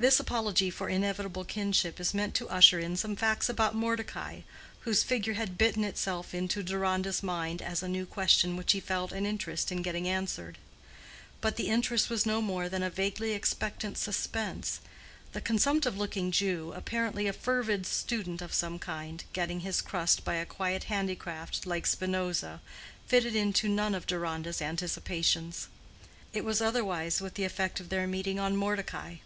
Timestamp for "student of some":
17.86-18.78